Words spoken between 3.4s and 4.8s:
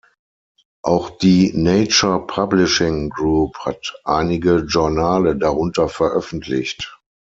hat einige